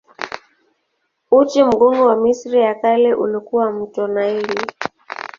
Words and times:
Uti 1.31 1.61
wa 1.61 1.67
mgongo 1.71 2.05
wa 2.05 2.15
Misri 2.15 2.59
ya 2.61 2.75
Kale 2.75 3.13
ulikuwa 3.13 3.71
mto 3.71 4.07
Naili. 4.07 4.61